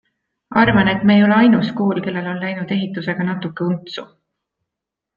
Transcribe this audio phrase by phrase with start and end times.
[0.61, 4.11] Arvan, et me ei ole ainus kool, kellel on läinud ehitusega natuke untsu.